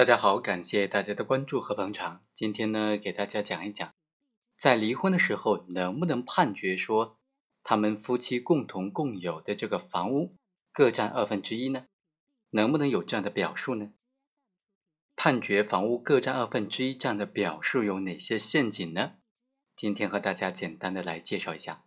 [0.00, 2.24] 大家好，感谢大家的关注和捧场。
[2.34, 3.92] 今天呢，给大家讲一讲，
[4.56, 7.18] 在离婚的时候能不能判决说
[7.62, 10.34] 他们夫妻共同共有的这个房屋
[10.72, 11.84] 各占二分之一呢？
[12.52, 13.92] 能不能有这样的表述呢？
[15.16, 19.16] 判决房屋各占二分之一这样的表述有哪些陷阱呢？
[19.76, 21.84] 今天和大家简单的来介绍一下。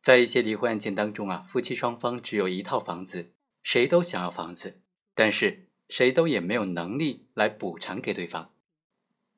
[0.00, 4.80] 在一些离婚案件当中啊，夫妻双方只有一套房子，谁都想要房子，
[5.14, 5.68] 但是。
[5.88, 8.50] 谁都也没有能力来补偿给对方，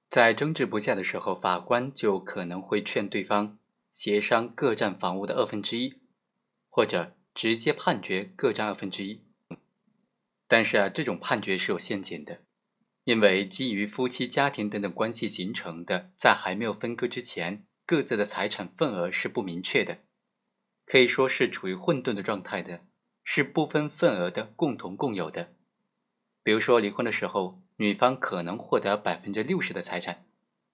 [0.08, 3.58] 在争执不下的时候，法官就可能会劝对方
[3.92, 5.94] 协商各占房屋的二分之一，
[6.68, 9.22] 或者直接判决各占二分之一。
[10.46, 12.42] 但是啊，这种判决是有陷阱的，
[13.02, 19.98] 因为基于夫妻家庭等等关系形成的，在还没有分割之前，各自的财产份额是不明确的，
[20.84, 22.86] 可以说是处于混沌的状态的，
[23.24, 25.55] 是不分份额的共同共有的。
[26.46, 30.24] 比如说，离婚的时候，女方可能获得百分之六十的财产，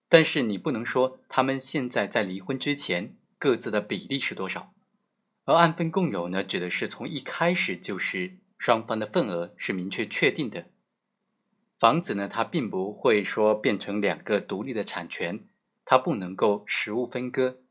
[0.07, 4.75] 但是你不能说他们现在在离婚之前各自的比例是多少。
[5.45, 10.67] 而按分共有呢，指的是从一开始就是双方的份额是明确确定的。
[11.79, 15.47] 房子呢，它并不会说变成两个独立的产权，
[15.87, 17.63] 它不能够实物分割，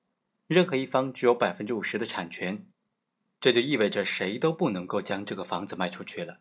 [0.47, 2.65] 任何一方只有百分之五十的产权，
[3.39, 6.39] 这就意味着谁都不能够将这个房子卖出去了。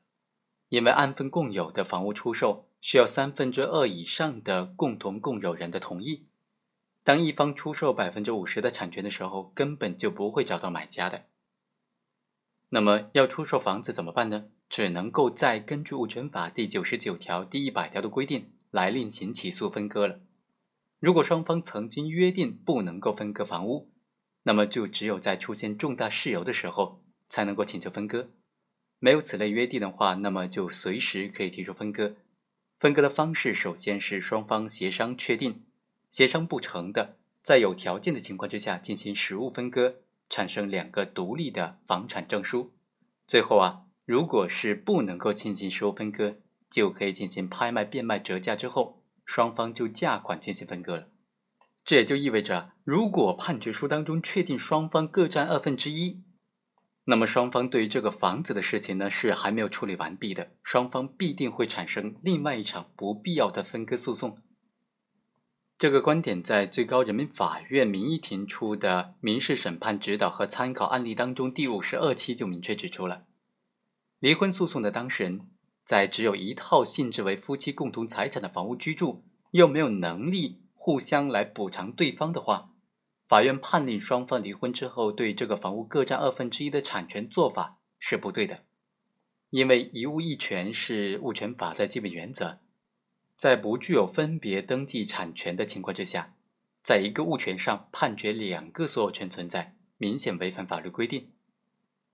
[0.71, 6.27] 因为按份共有的房屋出售需要三分之二以上的共同共有人的同意，
[7.05, 11.27] 当一方出售百分之五十的产权的时候，根本就不会找到买家的。
[12.71, 14.47] 那么要出售房子怎么办呢？
[14.69, 20.21] 只能够再根据物权法第九十九条、第一百条的规定来另行起诉分割了。
[21.01, 23.91] 如果双方曾经约定不能够分割房屋，
[24.45, 28.31] 那么就只有在出现重大事由的时候才能够请求分割。
[29.01, 32.15] 没有此类约定的话，那么就随时可以提出分割。
[32.79, 35.63] 分割的方式首先是双方协商确定，
[36.11, 39.97] 协商不成的，在有条件的情况之下进行实物分割，
[40.29, 42.73] 产生两个独立的房产证书。
[43.27, 46.37] 最后啊，如果是不能够进行实物分割，
[46.71, 51.09] 就可以进行拍卖、变卖、折价之后，双方就价款进行分割了。
[51.85, 56.21] 这也就意味着，如果判决书当中确定双方各占二分之一。
[57.11, 64.39] 那么双方对于这个房子的事情呢，是还没有处理完毕的，双方必定会产生另外一场不必要的分割诉讼。
[65.77, 73.25] 这个观点在最高人民法院民意庭出的民事审判指导和参考案例当中第五十二期就明确指出了，
[74.21, 75.49] 离婚诉讼的当事人
[75.85, 82.71] 在只有一套性质为夫妻共同财产的房屋居住，又没有能力互相来补偿对方的话。
[83.31, 88.65] 法院判令双方离婚之后，对这个房屋各占二分之一的产权做法是不对的，
[89.51, 92.59] 因为一物一权是物权法的基本原则，
[93.37, 96.35] 在不具有分别登记产权的情况之下，
[96.83, 101.31] 在一个物权上判决两个所有权存在，明显违反法律规定。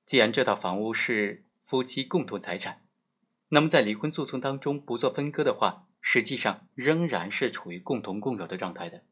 [0.05, 2.83] 既然这套房屋是夫妻共同财产，
[3.49, 9.03] 那么在离婚诉讼当中不做分割的话，实际上仍然是处于共同共有的状态的。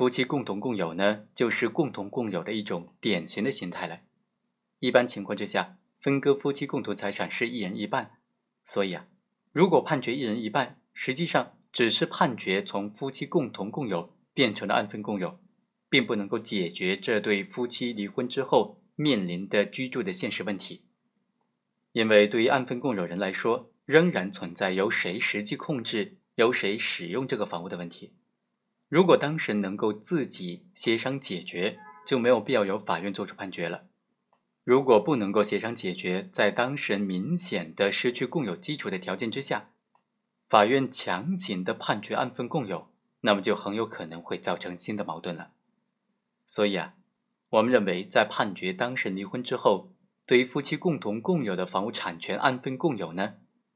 [0.00, 4.00] 夫妻共同共有呢，就是共同共有的一种典型的形态了。
[4.78, 8.12] 一般情况之下，分割夫妻共同财产是一人一半。
[8.64, 9.06] 所以啊，
[9.52, 15.38] 如果判决一人一半，实际上只是判决从夫妻共同共有变成了按分共有，
[15.90, 20.80] 并不能够解决这对夫妻离婚之后面临的居住的现实问题。
[21.92, 28.14] 因为对于按分共有人来说，仍然存在由谁实际控制、由谁使用这个房屋的问题。
[28.90, 33.84] 如果当事人能够自己协商解决，就没有必要由法院作出判决了。
[34.64, 39.70] 如果不能够协商解决，在当事人明显的失去共有基础的条件之下，
[40.48, 42.88] 法院强行的判决按份共有，
[43.20, 45.52] 那么就很有可能会造成新的矛盾了。
[46.44, 46.94] 所以啊，
[47.50, 49.92] 我们认为，在判决当事人离婚之后，
[50.26, 53.34] 对于夫妻共同共有的房屋产权按份共有呢，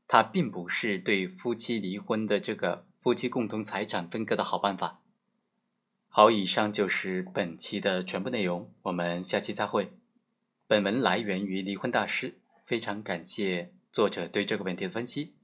[0.08, 5.02] 它并不是对夫妻离婚的这个夫妻共同财产分割的好办法。
[6.16, 9.90] 好，以上就是本期的全部内容，我们下期再会。
[10.68, 15.34] 本文来源于离婚大师，非常感谢作者对这个问题的分析。